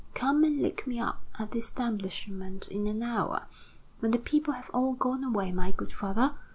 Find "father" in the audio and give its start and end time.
5.93-6.33